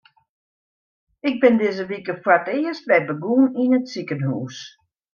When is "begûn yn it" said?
3.07-3.89